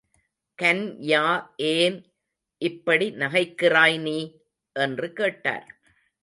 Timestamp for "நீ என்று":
3.99-5.13